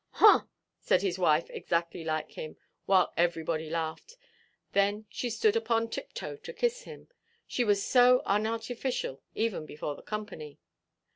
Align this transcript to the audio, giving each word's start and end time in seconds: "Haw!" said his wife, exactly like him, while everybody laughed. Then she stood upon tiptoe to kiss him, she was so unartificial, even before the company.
"Haw!" 0.13 0.47
said 0.79 1.03
his 1.03 1.19
wife, 1.19 1.45
exactly 1.51 2.03
like 2.03 2.31
him, 2.31 2.57
while 2.87 3.13
everybody 3.15 3.69
laughed. 3.69 4.17
Then 4.71 5.05
she 5.09 5.29
stood 5.29 5.55
upon 5.55 5.91
tiptoe 5.91 6.37
to 6.37 6.53
kiss 6.53 6.85
him, 6.85 7.07
she 7.45 7.63
was 7.63 7.83
so 7.85 8.23
unartificial, 8.25 9.21
even 9.35 9.63
before 9.67 9.95
the 9.95 10.01
company. 10.01 10.57